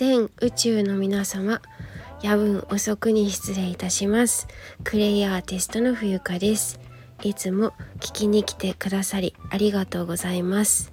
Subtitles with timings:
[0.00, 1.60] 全宇宙の皆様
[2.22, 4.48] 夜分遅くに失礼いたします。
[4.82, 6.80] クレイアーティストの冬香です。
[7.22, 10.90] いつも聞きに来てくださりありがとうございます。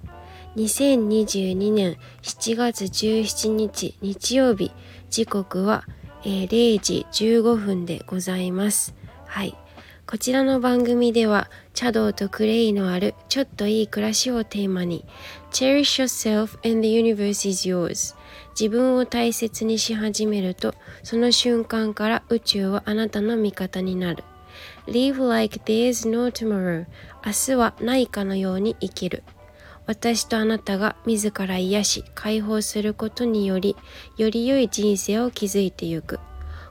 [0.56, 4.72] 2022年7月17日日曜日
[5.08, 5.84] 時刻は、
[6.26, 8.94] えー、0時15分でございます。
[9.24, 9.56] はい。
[10.08, 15.04] こちらの番組では茶道とクレイのあるちょっといい暮らしをテーマに
[15.50, 18.16] Cherish yourself and the universe is yours
[18.58, 24.24] 自分を大切にし始めるとその瞬間から宇宙はあなたの味方になる。
[24.88, 26.86] Live like there is no tomorrow
[27.24, 29.22] 明日はないかのように生きる。
[29.86, 33.76] 私とあなたが自ら癒し解放することにより
[34.16, 36.18] より良い人生を築いてゆく。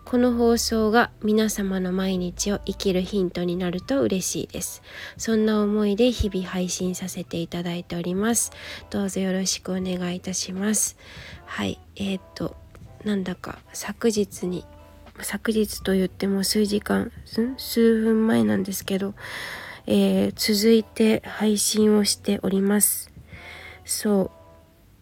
[0.09, 4.81] この放送が皆様の毎日を生きるヒントになると嬉しいです。
[5.17, 8.53] そんな思いで日々配信させていただいております。
[8.89, 10.95] どうぞよろしくお願いいたします。
[11.45, 12.55] はい、えー、っと、
[13.03, 14.63] なんだか昨日に、
[15.19, 17.11] 昨日と言っても数時間、
[17.57, 19.13] 数分前なんですけど、
[19.87, 23.11] えー、続いて配信をしております。
[23.83, 24.36] そう、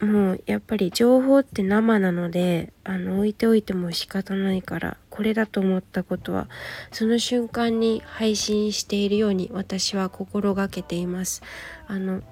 [0.00, 6.48] もうやっぱり情報って生なのであの置いておいても仕方ないからこれだと思ったことは
[6.92, 11.42] その瞬間に配信しているように私は心がけています。
[11.86, 12.22] あの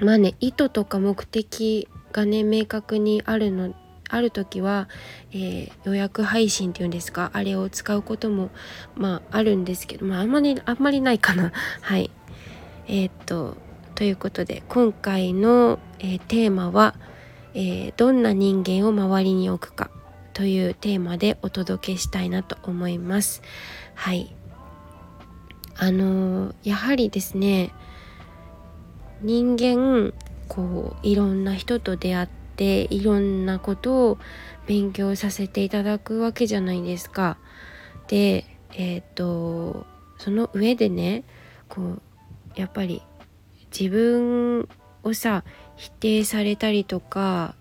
[0.00, 3.72] まあね意図とか目的がね明確にあるの
[4.10, 4.88] ある時は、
[5.32, 8.50] えー、予約配信っていうんですかあれを使うことも
[8.96, 12.10] まああるんですけどまああんまりあんまりないかなはい
[12.86, 13.56] えー、っと
[13.94, 16.96] ということで今回の、えー、テーマは、
[17.54, 19.90] えー、どんな人間を周りに置くか
[20.32, 23.42] というテーマでお届けしたいなと思います。
[23.94, 24.34] はい
[25.76, 27.70] あのー、やはりですね
[29.22, 30.12] 人間
[30.48, 34.18] こういろんな人と出会っていろんなことを
[34.66, 37.38] 勉強させていただくわけじゃないですか。
[38.08, 39.86] でえっ、と
[40.18, 41.22] その上でね
[41.68, 42.02] こう
[42.56, 43.02] やっぱり
[43.78, 44.68] 自分
[45.02, 45.44] をさ
[45.76, 47.54] 否定されたりとか、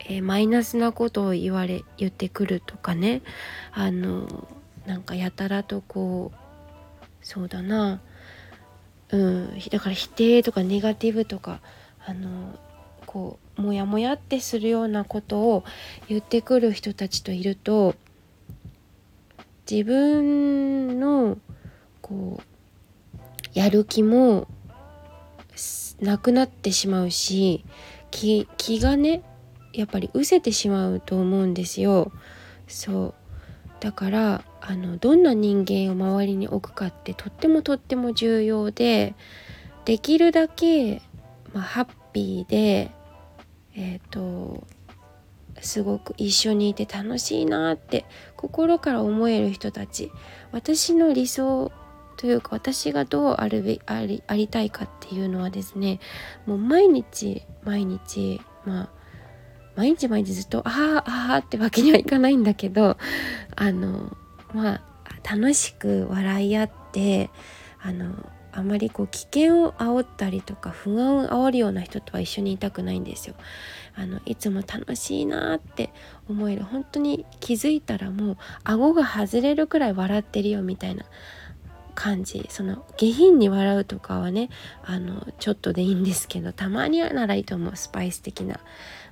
[0.00, 3.22] えー、マイナスなことを言われ言ってくるとかね。
[3.72, 4.48] あの
[4.86, 8.00] なんかやたらとこうそうだな。
[9.10, 11.60] うんだから否定とかネガティブとか
[12.04, 12.58] あの
[13.06, 15.64] こうモヤモヤってするようなことを
[16.08, 17.94] 言ってくる人たちといると
[19.70, 21.38] 自分の
[22.02, 24.48] こうやる気も
[26.00, 27.64] なくなってしまうし
[28.10, 29.22] 気気がね
[29.72, 32.12] やっぱり失せてしまうと思うんですよ。
[32.66, 33.14] そう
[33.80, 39.14] だからあのどんな人間を周りに置くかってとってもとっても重要で
[39.84, 41.02] できるだけ、
[41.52, 42.90] まあ、ハッピーで
[43.74, 44.66] えっ、ー、と
[45.60, 48.04] すごく一緒にいて楽しいなって
[48.36, 50.10] 心から思える人たち
[50.52, 51.70] 私の理想
[52.16, 56.00] というか私がどうあるべありありたいかっていうのはですね
[56.46, 58.88] もう毎日毎日まあ
[59.76, 62.96] 毎日毎日ずっと「ああああ」ってわけにはいかないんだけど
[63.54, 64.16] あの
[64.54, 64.82] まあ
[65.28, 67.30] 楽しく笑い合って
[67.80, 68.14] あの
[68.52, 73.34] あまりこう危険を煽ったりとか不安を煽るような人とは一緒にいたくないんですよ。
[73.94, 75.90] あのいつも楽しいなって
[76.28, 81.04] 思える本当に気づいたらもう顎が外れるくらい笑ってるよみたいな
[81.96, 84.50] 感じその下品に笑うとかはね
[84.84, 88.60] あのちょっとでいいんですけどたまにはならいいと思うスパイス的な。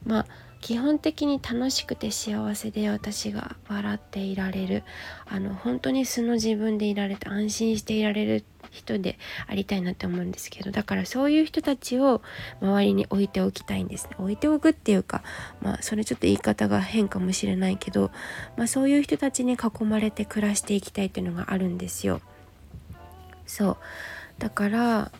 [0.05, 0.27] まあ
[0.61, 4.83] 基本的に楽しくて幸せで私が笑っていられる。
[5.27, 12.23] あの本当に素の自分でいられて安心していられる人でありたいなって思うんですけどだからそういう人たちを
[12.63, 14.17] 周りに置いておきたいんですね。
[14.19, 15.23] 置いておくっていうか
[15.61, 18.11] まあそれちょっと言い方が変かもしれないけど、
[18.57, 22.23] まあ、そういう人たちに囲まれて暮らしていきたいっていうのがあるんですよ。
[23.47, 23.77] そう。
[24.39, 25.13] だから、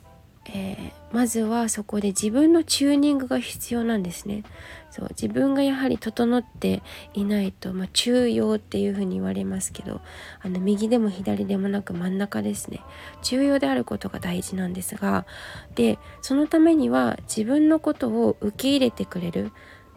[0.47, 4.43] えー、まずはそこで自分のチューニングが必要なんですね。
[4.91, 5.07] そう。
[5.09, 6.83] 自分がやはり整って
[7.13, 10.01] いないと、まあ、中庸っていうふうに言われますけど
[10.41, 12.81] あの右でも左でもなく真ん中ですね。
[13.23, 15.25] 中庸であることが大事なんですが
[15.73, 19.51] でそのためには自分のことを受け入れてくれる、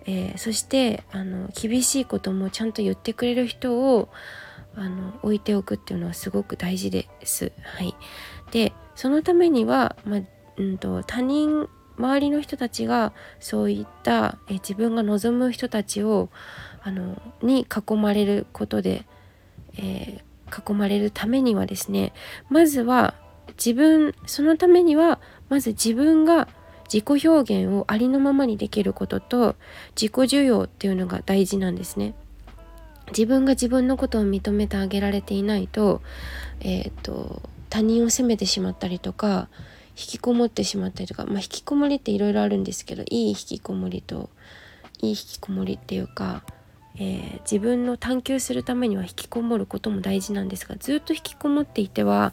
[0.07, 4.09] えー、そしてあの厳しいこともちゃんと言ってくれる人を
[4.79, 7.53] あの置いておくっていうのはすごく大事です。
[7.63, 7.95] はい、
[8.53, 10.21] でそのためには、まあ、
[10.57, 16.31] うんと、他人周りの人たちがそういったえ自分が望む人たちを
[16.83, 19.05] あのに囲まれることで、
[19.77, 22.13] えー、囲まれるためにはですね
[22.49, 23.15] まずは
[23.57, 26.49] 自分そのためにはまず自分が
[26.85, 29.57] 自己表現をありのままにできることと
[30.01, 32.15] 自己需要っていうのが大事なんですね。
[33.11, 36.03] 自分が自分のことを認めてあげられていないと,、
[36.61, 39.49] えーと、他人を責めてしまったりとか
[39.91, 44.31] 引きこもってしまったりとか、まあ、引きこもりっていろいろあるんですけどいい引きこもりと
[45.01, 46.45] いい引きこもりっていうか、
[46.97, 52.33] えー、自分の探求するためには引きこもることも大事なんですがずっと引きこもっていては、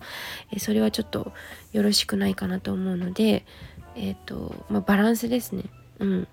[0.52, 1.32] えー、それはちょっと
[1.72, 3.46] よろしくないかなと思うので、
[3.96, 5.64] えーとまあ、バランスですね。
[6.00, 6.28] うん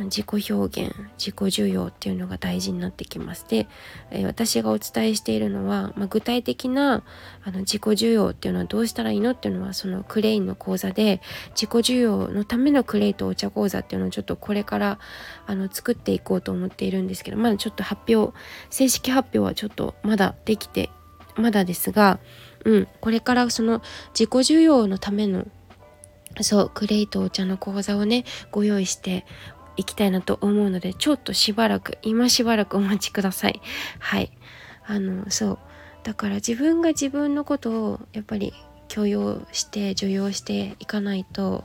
[0.00, 3.68] 自己表現自己需要っていうのが大事になってきますで、
[4.10, 7.04] えー、私がお伝えしているのは、まあ、具体的な
[7.44, 11.20] あの自己需要っていうのはどうしたらいいのっていうのはそのクレインの講座で
[11.50, 14.98] 自己需要のためのクレイとお茶講座っていうのをちょっとこれから
[15.46, 18.36] あの作っていこうと思っているんですけどまだちょっと発表
[18.70, 20.90] 正式発表はちょっとまだできて
[21.36, 22.18] まだですが、
[22.64, 25.46] うん、これからその自己需要のための
[26.40, 29.24] そうクレイとお茶の講座をねご用意して
[29.76, 33.60] いきたいなと思うのでちょっとしばらく今しばらくお待ちください。
[33.98, 34.30] はい。
[34.86, 35.58] あのそう。
[36.02, 38.52] だから自分が自分のことをやっぱり
[38.88, 41.64] 許容して助容していかないと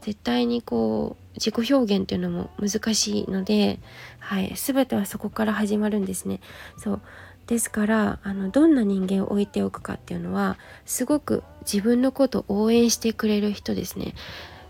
[0.00, 3.78] 絶対にこう自己表現っていうのも難しいので、
[4.18, 6.40] はい、全てはそこから始まるんですね。
[6.76, 7.00] そう。
[7.46, 14.14] ですからあのどんな人間を置いておくかっていうのはすごく自分のことを応援してくれる人ですね。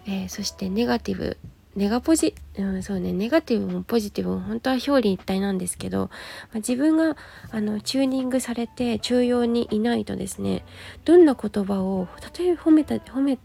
[0.06, 1.38] えー、そしてネガティブ
[1.76, 6.08] ネガポジ、うん、そうね、ネガティブもポジティブも本当は表裏一体なんですけど、ま
[6.54, 7.16] あ、自分が
[7.50, 10.64] あのチューニングされて中央にいないとですね、
[11.04, 12.08] どんな言葉を、
[12.38, 13.38] 例えば褒めた、褒め、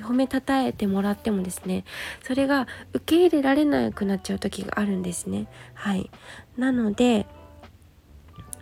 [0.00, 1.84] 褒めたたえてもらってもですね、
[2.24, 5.46] それが受け入れられなくなっちゃう時があるんですね。
[5.74, 6.10] はい。
[6.56, 7.26] なので、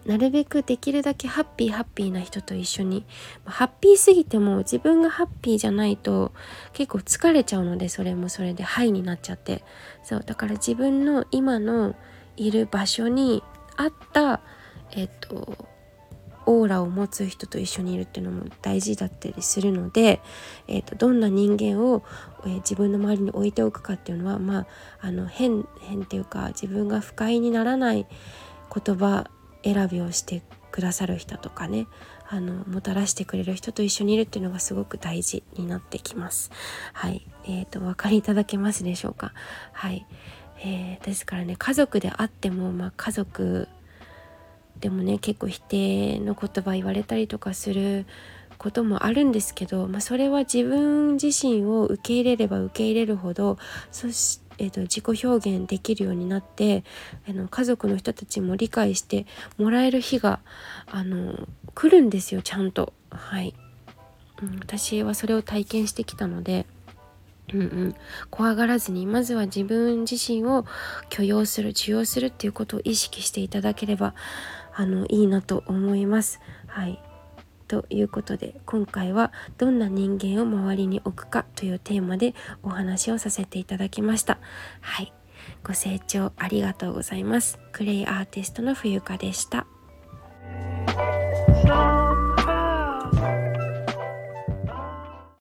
[0.06, 3.04] なるべくできるだけハッピーハッピーな人と一緒に。
[3.44, 6.32] ハッピーすぎても自分がハッピーじゃないと
[6.72, 9.64] 結構疲れちゃうのでそれもそれでハイになっちゃって。
[10.02, 11.94] そうだから自分の今の
[12.36, 13.42] いる場所に
[13.76, 14.40] 合った
[14.92, 15.68] えっと
[16.50, 20.22] オーラを持つ人と一緒にいるっていうのも大事だったりするので、
[20.66, 22.02] えーと、どんな人間を、
[22.46, 24.66] えー、自分の周りに置いておくかっていうのはまあ
[25.00, 28.06] あの変変っていうか自分が不快にならない
[28.74, 29.30] 言葉
[29.72, 31.86] 選びをしてくださる人とかね
[32.28, 36.50] あのもたらしてくれる人と一緒にいるっていうのがすごく大事になってきます。
[36.92, 39.32] はい、えーと、お分かりいただけますでしょうか？
[39.72, 40.06] はい、
[40.60, 43.68] えー、ですからね家族であっても、まあ、家族
[44.80, 48.06] でもね結構否定の言葉言われたりとかする
[48.58, 53.56] こともあるんですけど、まあ、それは自分自身を受け入れれば受け入れるほど
[53.90, 56.84] そしてえーと、自己表現できるようになって
[57.28, 59.26] あの家族の人たちも理解して
[59.56, 60.40] もらえる日が
[60.86, 62.92] あの来るんですよちゃんと。
[63.10, 63.54] はい、
[64.42, 66.66] うん、私はそれを体験してきたので。
[67.50, 67.94] うんうん、
[68.28, 70.66] 怖がらずにまずは自分自身を
[71.08, 74.14] 許容する受容するっていうことを意識していただければ
[74.74, 76.40] あのいいなと思います。
[76.66, 77.02] はい
[77.68, 84.38] ということで今回はどんな人間を周りに置くかというテーマでお話をさせていただきました。
[84.80, 85.12] はい。
[85.62, 87.58] ご清聴ありがとうございます。
[87.72, 89.66] クレイアーティストの冬香でした。